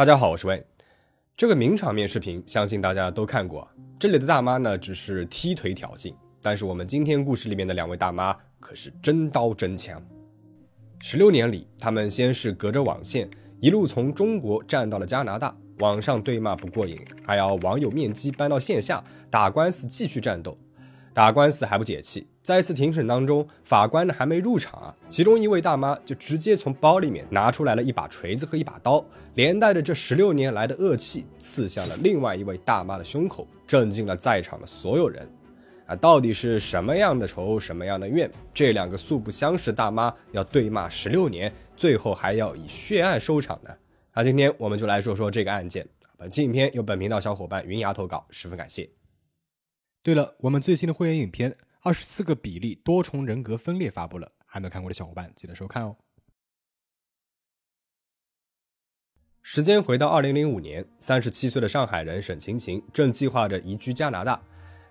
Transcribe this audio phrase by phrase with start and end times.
[0.00, 0.64] 大家好，我是魏。
[1.36, 3.68] 这个名场面视频，相信大家都看过。
[3.98, 10.02] 这里的大妈呢，只是踢腿挑衅，但是我们今天故事里面的两位大妈可是真刀真枪。
[11.00, 13.28] 十六年里，他们先是隔着网线，
[13.60, 20.56] 一路从中国站到了加拿大，网上对骂不过瘾，还要网友面基搬到线下打官司继续战斗。
[21.12, 29.04] 打官司还不解气，在一次庭审当中，法官呢还没入场啊，其中一位大妈就直接从包里面拿出来了一把锤子和一把刀，
[29.34, 35.28] 连带着这十六年来的恶气刺向了另外一位大妈的胸口，震惊了在场的所有人。
[35.84, 38.30] 啊，到底是什么样的仇，什么样的怨？
[38.54, 43.70] 这两个素不相识大妈要对骂十六年，最后还要以血案收场呢？
[44.14, 45.86] 那今天我们就来说说这个案件。
[46.16, 48.88] 本期影片由本频道小伙伴云牙投稿，十分感谢。
[50.02, 51.50] 对了，我们最新的会员影片
[51.82, 55.96] 《二十四个比例多重人格分裂》发布了，还没有看过的小伙伴记得收看哦。
[59.40, 64.40] 时间回到二零零五年，三十七岁的上海人沈晴晴正计划着移居加拿大。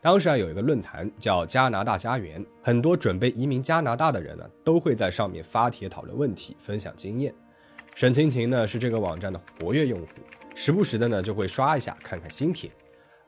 [0.01, 7.31] 当时啊，有一个论坛叫“加拿大家园”，很多准备移民加拿大的人呢，都会在上面发帖讨论问题、分享经验。
[7.93, 10.07] 沈晴晴呢是这个网站的活跃用户，
[10.55, 12.71] 时不时的呢就会刷一下看看新帖。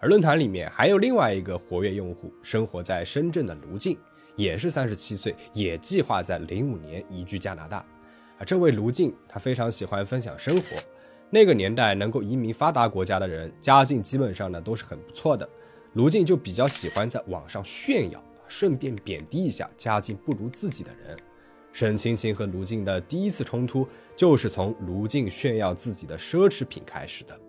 [0.01, 3.95] 而论坛里面还有另外一个活跃用户，生活在深圳的卢静，
[4.35, 7.77] 也是三十七岁，也计划在零五年移居加拿大。
[8.39, 10.69] 啊，这位卢静，他非常喜欢分享生活。
[11.29, 15.47] 那个年代能够移民发达国家的人，家境基本上呢都是很不错的。
[15.93, 21.15] 卢静就比较喜欢在网上炫耀，顺便贬低一下家境不如自己的人。
[21.71, 27.39] 沈青青和卢静的第一次冲突，就是从卢静炫耀自己的奢侈品开始的。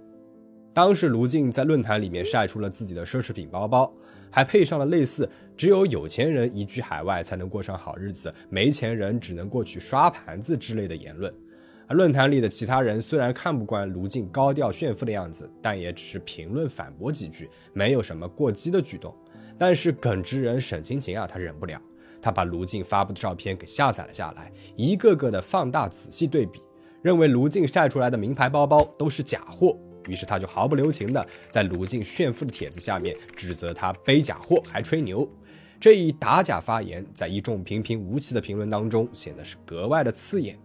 [0.74, 3.92] 当时卢静在论坛里面晒出了自己的奢侈品包包，
[4.30, 11.32] 还配上了类似“只有有钱人移居海外才能过上好日子，没钱人只能过去刷盘子”之类的言论。
[11.86, 19.14] 而论坛里的其他人虽然看不惯卢静高调炫富的样子，但也只是评论反驳几句，没有什么过激的举动。
[19.58, 21.78] 但是耿直人沈晴晴啊，他忍不了，
[22.22, 26.62] 他把卢静发布的照片给下载了下来，一个个的放大仔细对比，
[27.02, 29.76] 认为卢静晒出来的名牌包包都是假货。
[30.08, 35.28] 于是他就毫不留情的在卢静炫富的帖子下面指责他背假货还吹牛，
[35.80, 40.58] 这一打假发言在一众平平无奇的评论当中显得是格外的刺眼。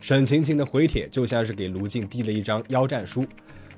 [0.00, 3.24] 沈晴晴的回帖就像是给卢静递了一张邀战书，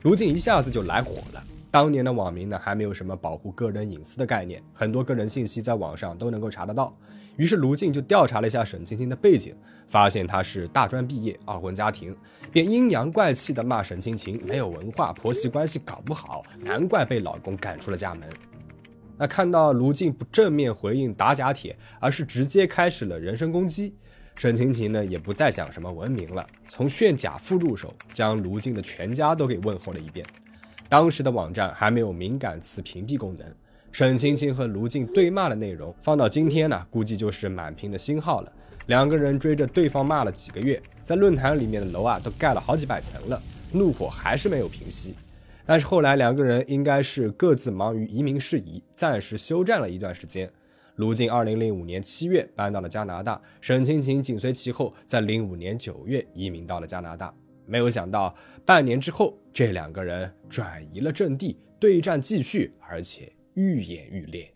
[0.03, 1.45] 卢静一下子就来火了。
[1.71, 6.97] 当年的网民呢还没有什么保护个人隐私的概念，很多个人信息在网上都能够查得到。
[7.37, 9.55] 于是卢静就调查了一下沈晴晴的背景，
[9.89, 12.17] 发现她是大专毕业，二婚家庭，
[12.53, 18.29] 便阴阳怪气的骂沈晴晴没有文化，婆媳关系搞不好，难怪被老公赶出了家门。
[19.17, 23.95] 那看到卢静不正面回应打假帖，而是直接开始了人身攻击，
[24.37, 30.25] 沈晴晴呢也不再讲什么文明了，从炫假富入手，将卢静的全家都给问候了一遍。
[30.89, 33.47] 当时的网站还没有敏感词屏蔽功能。
[33.95, 38.53] 沈青青和卢静对骂的内容放到今天呢，估计就是满屏的星号了。
[38.87, 43.41] 两个人追着对方骂了几个月，在论坛里面的楼啊都盖了好几百层了，
[43.71, 45.15] 怒火还是没有平息。
[45.65, 50.51] 但是后来两个人应该是各自忙于移民事宜，暂时休战了一段时间。
[50.97, 57.33] 卢静二零零五年七月搬到了加拿大，沈青青紧随其后，在零五年九月移民到了加拿大。
[57.65, 58.35] 没有想到
[58.65, 63.33] 半年之后，这两个人转移了阵地，对战继续，而且。
[63.55, 64.53] 愈演愈烈。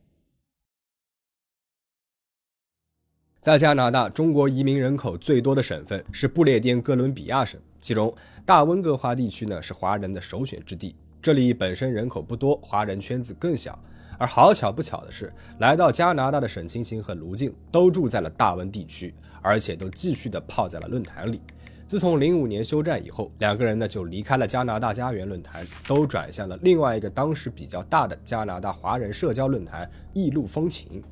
[3.40, 8.12] 在加拿大，中国移民人口最多的省份是不列颠哥伦比亚省，其中
[8.44, 10.94] 大温哥华地区呢是华人的首选之地。
[11.22, 13.78] 这里本身人口不多，华人圈子更小。
[14.18, 21.40] 而好巧不巧的是，来到加拿大的沈清行和卢静都住在了大温地区，而且都继续的泡在了论坛里。
[21.88, 31.02] 自从零五年休战以后，两个人呢就离开了加拿大家园论坛，都转向了另外一个当时比较大的加拿大华人社交论坛异路风情。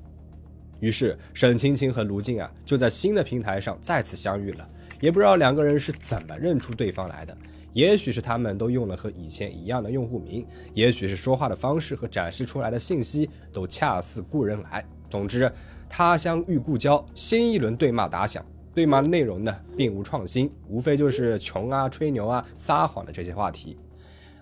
[0.81, 4.69] 于是沈青青和卢静啊就在新的平台上再次相遇了。
[5.00, 7.34] 也不知道两个人是怎么认出对方来的，
[7.73, 14.84] 也许是他们都用了和以前一样的用户名，也许是说话的方式和展示出来的信息都恰似故人来。
[15.08, 15.50] 总之，
[15.88, 18.44] 他乡遇故交，新一轮对骂打响。
[18.76, 23.78] 对吗内容呢，并无创新，无非就是穷啊、吹牛啊、撒谎的这些话题。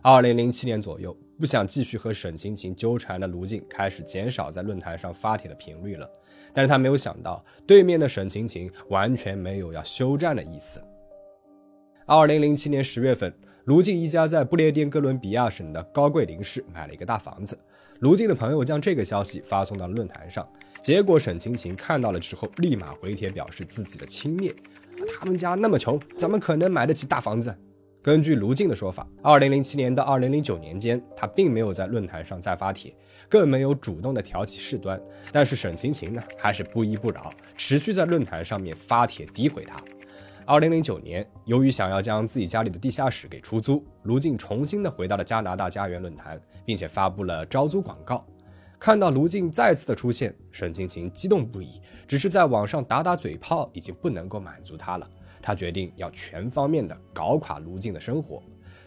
[0.03, 6.11] 二零零七年左右，不想继续和沈晴晴纠缠的卢静开始减少在论坛上发帖的频率了。
[6.53, 10.83] 但是他没有想到，对面的沈晴晴完全没有要休战的意思。
[12.05, 13.33] 二零零七年十月份，
[13.65, 17.59] 卢静一家在不列颠哥伦比亚省的高贵林市买了一个大房子。
[18.01, 20.47] 卢静的朋友将这个消息发送到了论坛上。
[20.83, 24.55] 结果沈晴晴看到了之后，立马回帖表示自己的轻蔑。
[25.09, 27.57] 他们家那么穷，怎么可能买得起大房子？
[28.03, 32.95] 根据卢静的说法，二零零七年到二零零九年间，他并没有在论坛上再发帖，
[33.31, 35.01] 更没有主动的挑起事端。
[35.33, 39.83] 但是沈晴晴呢，还是不依不饶，持续在论坛上面发帖诋毁他。
[40.47, 48.27] 二零零九年，由于想要将自己家里的地下室给出租，卢静重新的回到了加拿大家园论坛，并且发布了招租广告。
[48.79, 55.09] 看到卢静再次的出现，沈晴晴激动不已，只是在网上打打嘴炮已经不能够满足他了。
[55.41, 58.43] 他决定要全方面的搞垮卢静的生活。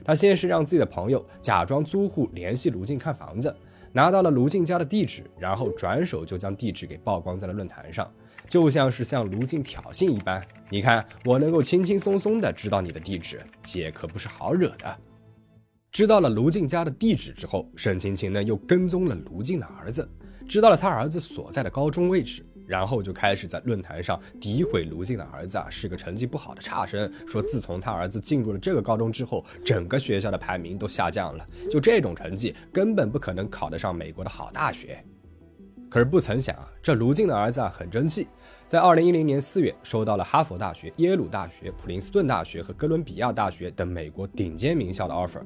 [0.06, 3.56] 他先是让自己的朋友假装租户联系卢静看房子，
[3.92, 8.08] 拿到了卢静家的地址，然后转手就将地址给曝光在了论坛上，
[8.48, 10.46] 就像是向卢静挑衅一般。
[10.70, 14.98] 你看，我能够轻轻松松的知道你的地址，姐可不是好惹的。
[15.92, 20.08] 知道了卢静家的地址之后，沈晴晴呢又跟踪了卢静的儿子，
[20.48, 22.46] 知道了他儿子所在的高中位置。
[22.68, 27.10] 然后就开始在论坛上诋毁卢静的儿子啊，是个成绩不好的差生。
[27.26, 31.48] 说自从他儿子进入了这个高中之后，整个学校的排名都下降了。
[31.72, 35.02] 就这种成绩，根本不可能考得上美国的好大学。
[35.90, 36.54] 可是不曾想，
[36.84, 38.28] 这卢静的儿子啊很争气，
[38.68, 45.42] 在二零一零年四月收到了哈佛大学、耶鲁大学、普林斯顿大学和哥伦比亚大学等美国顶尖名校的 offer。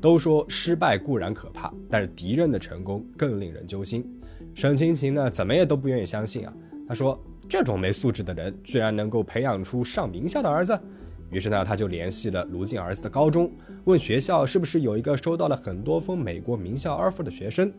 [0.00, 4.04] 都说失败固然可怕，但是敌人的成功更令人揪心。
[4.52, 6.52] 沈清琴呢，怎么也都不愿意相信啊。
[6.88, 7.16] 他说
[7.48, 10.76] ：“这种没素质的人，居然能够培养出上名校的儿子。”
[11.30, 13.48] 于是呢，他就联系了卢静儿子的高中，
[13.84, 17.72] 问学校是不是有一个收到了很多封美国名校 offer 的学生。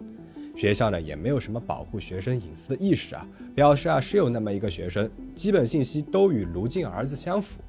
[0.57, 3.24] 学校呢，也没有什么保护学生隐私的意识啊，
[3.54, 7.62] 表示啊是有那么一个学生，基本信息都与卢静儿子相符，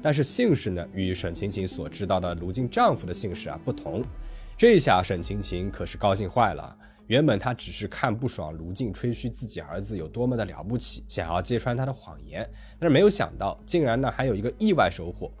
[0.00, 4.00] 但是姓氏呢，与沈晴晴所知道的卢静丈夫的姓氏啊不同。
[4.56, 6.76] 这下沈晴晴可是高兴坏了。
[7.08, 12.48] 原本她只是看不爽卢静吹嘘自己儿子有多么的了不起，想要揭穿他的谎言，
[12.78, 15.32] 但是没有想到，竟然呢还有一个意外收获。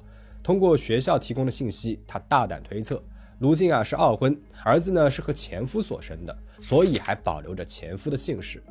[0.42, 3.00] 通过学校提供的信息，她大胆推测，
[3.40, 4.34] 卢静啊是二婚，
[4.64, 8.62] 儿子呢是和前夫所生的，所以还保留着前夫的姓氏。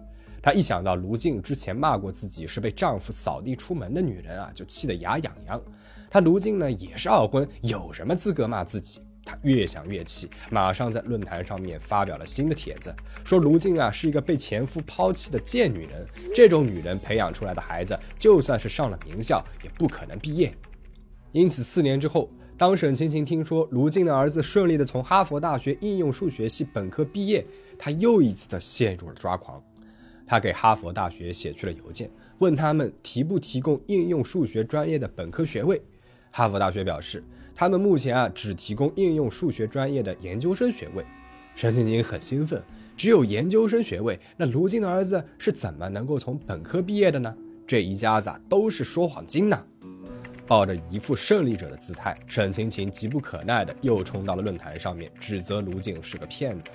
[0.41, 5.61] 她一想到卢静之前骂过自己是被丈夫扫地出门的女人啊，就气得牙痒痒。
[6.09, 9.01] 她卢静呢也是二婚，有什么资格骂自己？
[9.23, 20.55] 她越想越气，马上在论坛上面发表了新的帖子，说卢静啊是一个被前夫抛弃的贱女人，这种女人培养出来的孩子，就算是上了名校，也不可能毕业。
[21.31, 27.45] 因此，四年之后，当沈青青听说卢静的儿子顺利的从哈佛大学应用数学系本科毕业，
[27.77, 29.61] 她又一次的陷入了抓狂。
[30.25, 32.09] 她给哈佛大学写去了邮件，
[32.39, 35.81] 问他们提不提供应用数学专业的本科学位。
[36.31, 37.23] 哈佛大学表示。
[37.57, 41.05] 他们目前啊只提供应用数学专业的研究生学位。
[41.55, 42.61] 沈青青很兴奋，
[42.97, 47.33] 只有研究生学位，那卢静的儿子是怎么能够从本科毕业的呢？
[47.65, 49.65] 这一家子都是说谎精呐！
[50.47, 56.69] 抱着一副胜利者的姿态，沈晴晴急不可耐地又冲到了论坛上面，指责卢静是个骗子。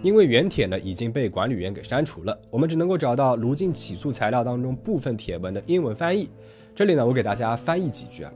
[0.00, 6.30] 因为原帖呢已经被管理员给删除了，我们只能够找到卢静起诉材料当中部分帖文的英文翻译。
[6.72, 8.32] 这里呢，我给大家翻译几句啊。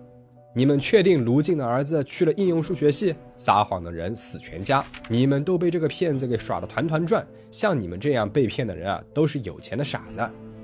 [0.55, 3.15] 你们确定卢静的儿子去了应用数学系？
[3.37, 4.85] 撒谎的人死全家！
[5.09, 7.27] 你们都被这个骗子给耍得团团转。
[7.51, 10.19] 像你们这样被骗的人啊，都是有钱的傻子！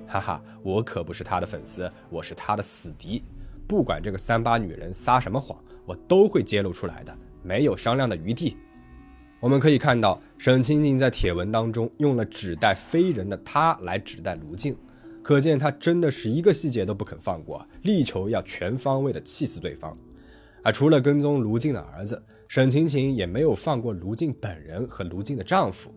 [0.07, 3.23] 哈哈，我可不是他的粉丝，我是他的死敌。
[3.69, 8.57] 不管这个三八女人撒什么谎，我都会揭露出来的，没有商量的余地。
[9.41, 14.75] 我们可以看到，沈清静在帖文当中用了指代非人的他来指代卢静。
[15.23, 19.97] 可见他真的是一个细节都不肯放过，力求要全方位的气死对方。
[20.65, 25.93] 而除了跟踪卢静的儿子，沈晴晴也没有放过卢静本人和卢静的丈夫。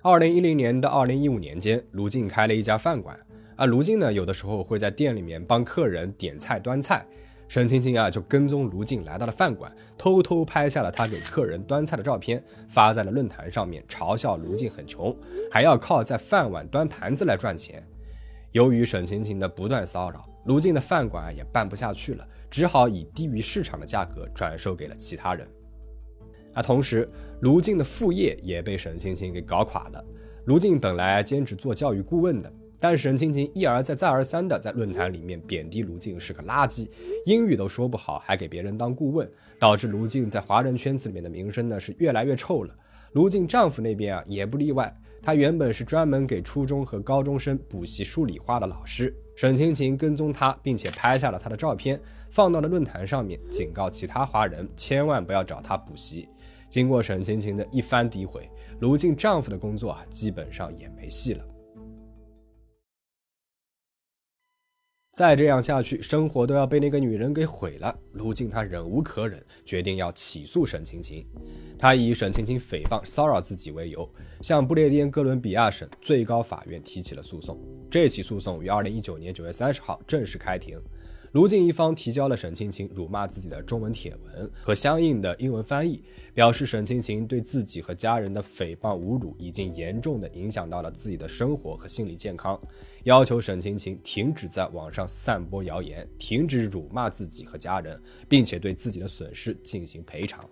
[0.00, 3.14] 二零一零年到二零一五年间，卢静开了一家饭馆，
[3.56, 7.06] 而卢静呢，有的时候会在店里面帮客人点菜端菜。
[7.46, 15.14] 沈青青啊，就跟踪卢静来到了饭馆，偷偷拍下了他给客人端菜的照片，发在了论坛上面，嘲笑卢静很穷，
[15.50, 17.86] 还要靠在饭碗端盘子来赚钱。
[18.52, 25.46] 由于沈青青的不断骚扰，卢静的饭馆也办不下去了，只好以低于市场的价格转售给了其他人。
[26.54, 27.06] 啊同时，
[27.40, 30.02] 卢静的副业也被沈青青给搞垮了。
[30.46, 32.52] 卢静本来兼职做教育顾问的，
[32.84, 36.86] 但沈晴晴一而再、再而三的在论坛里面贬低卢静是个垃圾，
[37.24, 39.26] 英语都说不好，还给别人当顾问，
[39.58, 42.76] 导致卢静在华人圈子里面的名声呢是越来越臭了。
[43.12, 44.94] 卢静丈夫那边啊也不例外。
[45.22, 49.16] 他原本是专门给初中和高中生补习数理化的老师。
[49.34, 51.98] 沈晴晴跟踪他，并且拍下了他的照片，
[52.30, 56.28] 放到了论坛上面，警告其他华人千万不要找他补习。
[56.68, 58.46] 经过沈晴晴的一番诋毁，
[58.80, 61.42] 卢静丈夫的工作啊，基本上也没戏了。
[65.14, 67.96] 再这样下去，生活都要被那个女人给毁了。
[68.10, 71.24] 如今他忍无可忍，决定要起诉沈青青。
[71.78, 77.56] 他以沈青青诽谤、骚扰自己为由，向不列颠哥伦比亚省最高法院提起了诉讼。
[77.88, 80.82] 这起诉讼于二零一九年九月三十号正式开庭。
[81.34, 86.00] 卢静一方提交了沈清清辱骂自己的中文帖文和相应的英文翻译，
[86.32, 92.56] 表示沈清清对自己和家人的诽谤侮辱已经严重的影响到了自己的生活和心理健康，
[93.02, 100.48] 要求沈清清停止在网上散播谣言，停止辱骂自己和家人，并且对自己的损失进行赔偿。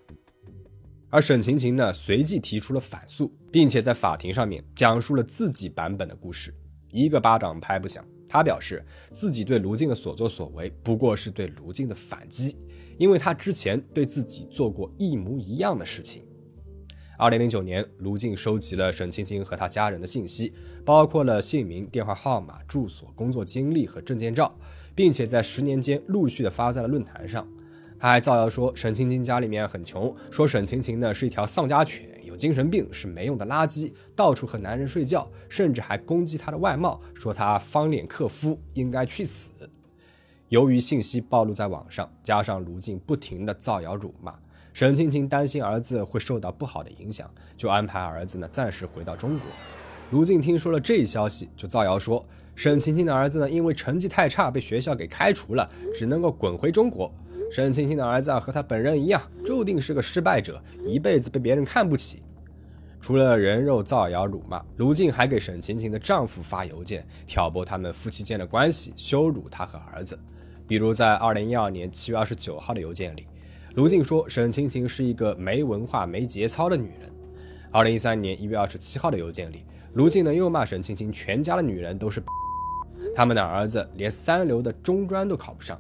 [1.11, 6.53] 而沈晴晴呢，随即提出了反诉，并且在法庭上面讲述了自己版本的故事，
[6.91, 8.05] 一个巴掌拍不响。
[8.33, 12.57] 他表示，自己对卢静的所作所为不过是对卢静的反击，
[12.97, 16.23] 因为他之前对自己做过一模一样的事情。
[17.19, 24.59] 二零零九年，卢静收集了沈青青和他家人的信息，包括了姓名、电话号码、住所、工作经历和证件照，
[24.95, 27.47] 并且在十年间陆续的发在了论坛上。
[28.01, 32.09] 他还造谣说沈青青家里面很穷，说沈青青呢是一条丧家犬。
[32.33, 39.69] 有精神病是没用的垃圾，到处和男人睡觉，甚至还攻击他的外貌，说他方脸克夫，应该去死。
[40.49, 44.35] 由于信息暴露在网上，加上卢静不停的造谣辱骂，
[44.73, 49.47] 沈青青担心儿子会受到不好的影响，就安排儿子呢暂时回到中国。
[50.11, 52.25] 卢静听说了这一消息，就造谣说
[52.55, 57.13] 沈青青的儿子呢因为成绩太差被学校给开除了，只能够滚回中国。
[57.53, 62.23] 沈清清的儿子啊，和他本人一样，注定是个失败者，一辈子被别人看不起。
[62.99, 70.19] 除了人肉造谣辱骂，卢静还给沈晴晴的丈夫发邮件，挑拨他们夫妻间的关系，羞辱他和儿子。
[70.67, 73.27] 比如在二零一二年七月二十九号的邮件里，
[73.75, 77.13] 卢静说沈晴晴是一个没文化、没节操的女人。
[77.71, 82.23] 二零一三年一月二十七号的邮件里，卢静呢又骂沈晴晴全家的女人都是，
[83.15, 85.79] 他们的儿子连三流的中专都考不上。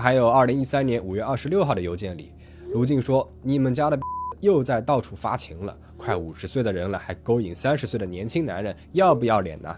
[0.00, 2.32] 还有二零一三年五月二十六号的邮件里，
[2.72, 3.98] 卢静说：“你们家的
[4.40, 9.76] 又在到处发情了，快五十岁的人了，还勾引三十岁的年轻男人，要不要脸呢？”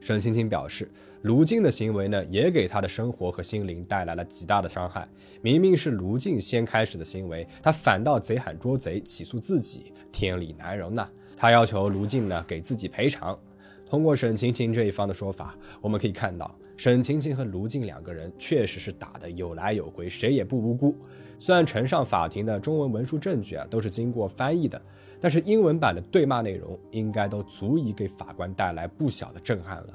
[0.00, 0.90] 沈青青表示，
[1.22, 5.08] 卢静的行为呢，也给他的生活和心灵带来了极大的伤害。
[5.42, 11.08] 明明是卢静先开始的行为，他反倒贼喊捉贼，起诉自己，天理难容呐！
[11.36, 13.38] 他要求卢静呢给自己赔偿。
[13.86, 16.54] 通过沈青青这一方的说法，我们可以看到。
[16.78, 20.94] 沈晴晴和卢静两个人确实是打的有来有回，谁也不无辜。
[21.36, 24.80] 虽然呈上法庭的中文文书证据啊都是经过翻译的，
[25.20, 29.88] 但是英文版的对骂内容应该都足以给法官带来不小的震撼了。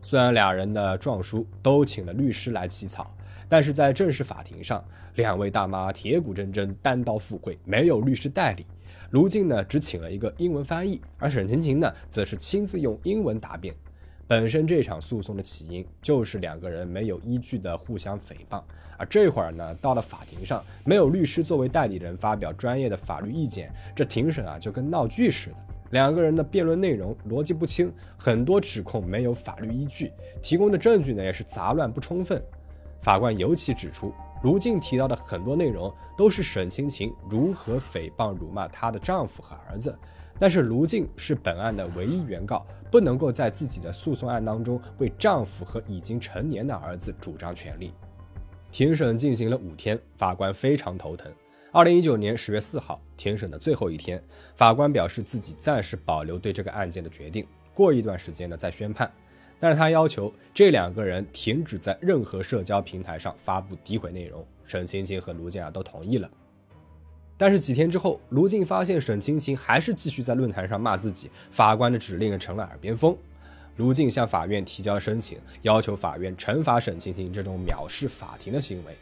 [0.00, 3.12] 虽然俩人的状书都请了律师来起草，
[3.48, 4.82] 但是在正式法庭上，
[5.16, 8.64] 两位大妈铁骨铮铮，单刀赴会，没有律师代理。
[9.10, 13.74] 卢静呢只请了一个英文翻译，而沈晴晴呢则是亲自用英文答辩。
[14.28, 18.62] 本身这场诉讼的起因就是两个人没有依据的互相诽谤，
[18.98, 25.56] 而这会儿呢，到了法庭上，没有律师作为代理人发表专业的法律意见，这庭审啊就跟闹剧似的。
[25.92, 32.42] 两个人的辩论内容逻辑不清，很多指控没有法律依据，提供的证据呢也是杂乱不充分。
[33.00, 39.98] 法官尤其指出，卢静提到的很多内容都是沈清琴如何诽谤辱骂她的丈夫和儿子。
[40.38, 47.92] 但是卢静是本案的唯一原告，不能够在自己的诉讼案当中为丈夫和已经成年的儿子主张权利。
[48.70, 51.32] 庭审进行了五天，法官非常头疼。
[51.72, 54.22] 二零一九年十月四号，庭审的最后一天，
[54.56, 59.10] 法官表示自己暂时保留对这个案件的决定，过一段时间呢再宣判。
[59.60, 64.46] 但是他要求这两个人停止在任何社交平台上发布诋毁内容。
[64.66, 66.30] 沈青青和卢静啊都同意了。
[67.38, 73.16] 但是几天之后，卢静发现沈清晴还是继续在论坛上骂自己，法官的指令成了耳边风。
[73.76, 78.92] 卢静向法院提交申请，要求法院惩罚沈清晴这种藐视法庭的行为。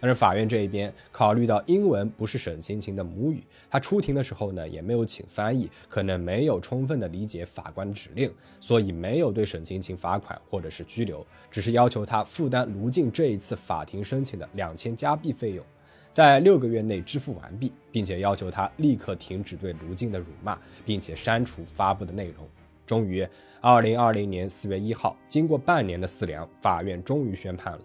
[0.00, 15.64] 但是法院这一边考虑到英文不是沈清晴的母语，他出庭的时候呢也没有请翻译，可能没有充分的理解法官的指令，所以没有对沈清晴罚款或者是拘留，只是要求他负担卢静这一次法庭申请的两千加币费用。
[16.14, 22.46] 在六个月内支付完毕，并且要求他立刻停止对卢静的辱骂，并且删除发布的内容。
[22.86, 23.26] 终于，
[23.60, 27.80] 二零二零年四月一号，经过半年的思量，法院终于宣判了：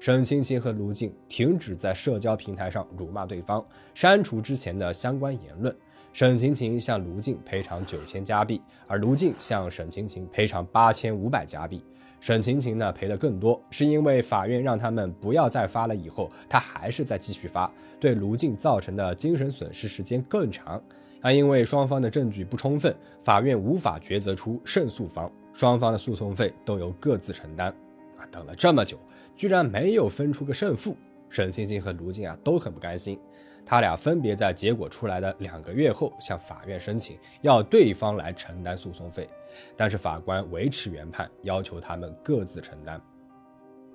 [0.00, 3.62] 沈清清和卢静停止在社交平台上辱骂对方，
[3.92, 5.76] 删除之前的相关言论。
[6.14, 11.84] 沈清清向卢静赔偿九千加币，而卢静向沈清清赔偿八千五百加币。
[12.24, 20.82] 沈晴晴呢赔的更多，是因为法院让他们不要再发了，以后他还是在继续发，对卢静造成的精神损失时间更长。
[21.20, 27.68] 而因为双方的证据不充分，法院无法抉择出胜诉方，双方的诉讼费都由各自承担。
[28.16, 28.96] 啊，等了这么久，
[29.36, 30.96] 居然没有分出个胜负。
[31.28, 33.20] 沈清清和卢静啊都很不甘心，
[33.66, 39.28] 他俩分别在结果出来的两个月后向法院申请，要对方来承担诉讼费，
[39.76, 43.00] 但是法官维持原判，要求他们各自承担。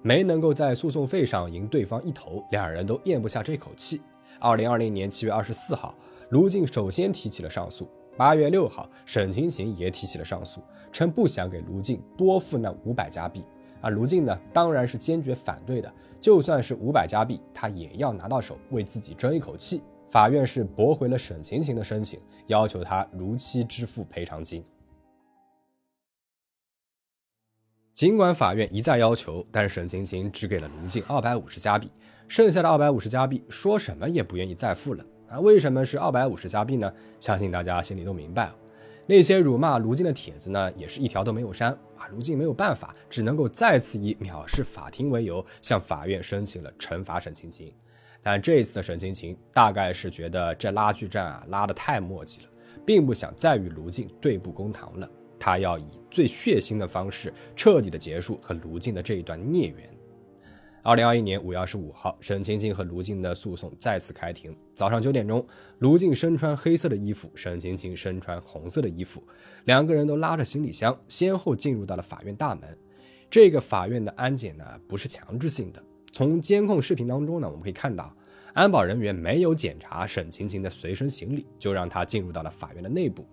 [0.02, 4.02] 没能够在诉讼费上赢对方一头，两人都咽不下这口气。
[4.40, 5.94] 二零二零年七月二十四号，
[6.30, 7.90] 卢静首先提起了上诉。
[8.16, 10.62] 八月六号，沈晴晴也提起了上诉，
[10.92, 13.44] 称不想给卢静多付那五百加币。
[13.82, 15.94] 而卢静呢，当然是坚决反对的。
[16.20, 19.82] 就算是五百加币，他也要拿到手，为自己争一口气。
[20.10, 24.64] 法院是驳回了沈晴晴的申请，要求他如期支付赔偿金。
[28.00, 31.92] 尽管法院一再要求，但是沈晴晴只给了卢静二百五十加币，
[32.30, 35.04] 剩下的二百五十加币说什么也不愿意再付了。
[35.28, 36.90] 啊，为什么是二百五十加币呢？
[37.20, 38.54] 相信大家心里都明白。
[39.06, 41.74] 那些辱骂卢静的帖子呢，也是一条都没有删。
[41.98, 47.70] 啊，卢静没有办法，只能够再次以藐视法庭为由，向法院申请了惩罚沈晴晴。
[48.24, 52.50] 但这一次的沈晴晴大概是觉得这拉锯战啊拉得太磨叽了，
[52.86, 55.10] 并不想再与卢静对簿公堂了。
[55.40, 59.90] 他要以最血腥的方式，彻底的结束和卢静的这一段孽缘。
[60.82, 64.56] 二零二一年五月二十五号，沈晴晴和卢静的诉讼再次开庭。
[64.74, 65.46] 早上九点钟，
[65.80, 69.22] 卢静身穿黑色的衣服，沈晴晴身穿红色的衣服，
[69.66, 72.78] 两个人都拉着行李箱，先后进入到了法院大门。
[73.30, 75.84] 这个法院的安检呢，不是强制性的。
[76.12, 78.16] 从监控视频当中呢，我们可以看到，
[78.54, 83.28] 安保人员没有检查沈晴晴的随身行李，就让她进入到了法院的内部。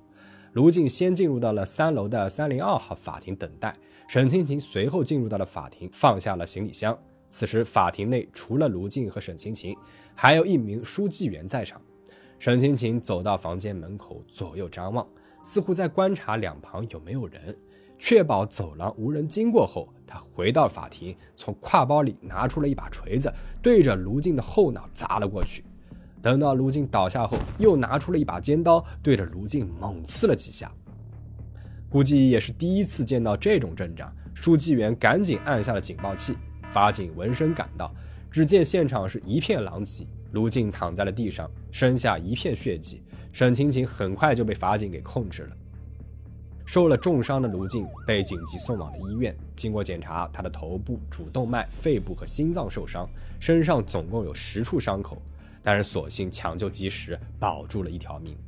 [0.57, 3.77] 卢静先进入到了三楼的三零二号法庭等待，
[4.09, 6.99] 沈晴晴随后进入到了法庭，放下了行李箱。
[7.29, 9.77] 此时，法庭内除了卢静和沈晴晴，
[10.15, 11.79] 还有一名书记员在场。
[12.39, 15.07] 沈晴晴走到房间门口，左右张望，
[15.45, 17.55] 似乎在观察两旁有没有人。
[17.99, 25.63] 确保走廊无人经过后，他回到法庭，从挎包里拿出了一把锤子，对着卢静的后脑砸了过去。
[26.27, 30.69] 等到卢静倒下后，又拿出了一把尖刀，对着卢静猛刺了几下。
[31.89, 36.37] 估计也是第一次见到这种阵仗，书记员赶紧按下了警报器。
[36.73, 37.95] 法警闻声赶到，
[38.29, 43.01] 只见现场是一片狼藉，卢静躺在了地上，身下一片血迹。
[43.31, 45.57] 沈晴晴很快就被法警给控制了。
[46.65, 53.09] 受了重伤的卢静被紧急送往了医院，经过检查，他的头部、主动脉、肺部和心脏受伤，
[53.39, 55.23] 身上总共有十处伤口，
[55.67, 58.39] 但是所幸抢救及时，保住了一条命。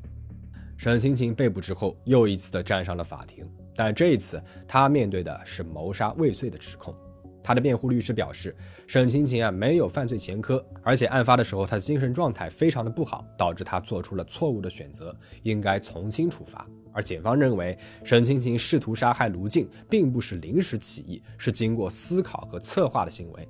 [0.77, 6.95] 沈晴晴被捕之后，又一次的站上了法庭，但这一次他面对的是谋杀未遂的指控。
[7.43, 8.55] 他的辩护律师表示，
[8.87, 16.65] 沈晴晴啊没有犯罪前科，而且案发的时候他的精神状态非常的不好，导致他做出了错误的选择，应该从轻处罚。
[16.93, 23.49] 而检方认为，沈晴晴试图杀害卢静，并不是临时起意，是经过思考和策划的行为。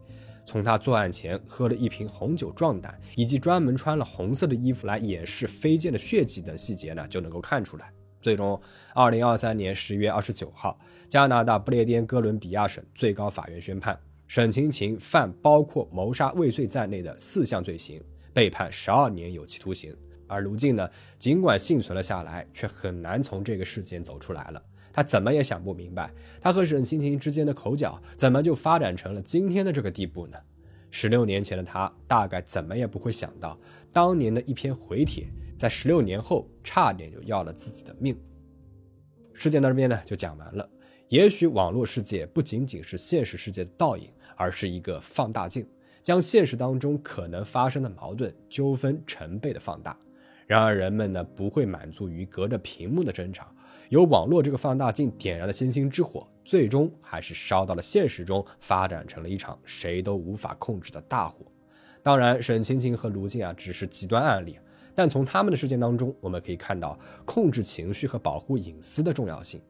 [0.48, 7.92] 从他作案前喝了一瓶红酒壮胆，以及专门穿了红色的衣服来掩饰飞溅的血迹等细节呢，就能够看出来。
[8.22, 8.58] 最终，
[8.94, 19.94] 二零二三年十月二十九号，加拿大不列颠哥伦比亚省最高法院宣判，沈晴晴犯包括谋杀未遂在内的四项罪行，被判十二年有期徒刑。
[20.26, 24.62] 而卢静呢，尽管幸存了下来，却很难从这个事件走出来了。
[24.92, 30.38] 他怎么也想不明白，他和沈晴晴之间的口角怎么就发展成了今天的这个地步呢？
[30.90, 33.58] 十六年前的他，大概怎么也不会想到，
[33.92, 35.28] 当年的一篇回帖。
[35.56, 38.16] 在十六年后，差点就要了自己的命。
[39.34, 40.70] 事件到这边呢，就讲完了。
[41.08, 45.66] 也许网络世界不仅仅是现实世界的倒影，而是一个放大镜，
[46.00, 49.98] 将现实当中可能发生的矛盾纠纷成倍的放大。
[50.46, 53.52] 然而，人们呢不会满足于隔着屏幕的争吵，
[53.88, 61.46] 由网络这个放大镜点燃的星星之火，最终还是烧到了现实中，发展成了一场谁都无法控制的大火。
[62.02, 64.58] 当然，沈晴晴和卢静啊，只是极端案例。
[64.94, 69.60] 但从他们的事件当中，我们可以看到控制情绪和保护隐私的重要性。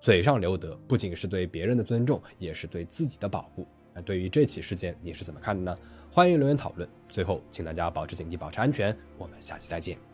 [0.00, 3.66] 嘴上留德，不仅是对别人的尊重，也是对自己的保护。
[3.94, 5.78] 那对于这起事件，你是怎么看的呢？
[6.10, 6.88] 欢迎留言讨论。
[7.08, 8.96] 最后，请大家保持警惕，保持安全。
[9.16, 10.11] 我们下期再见。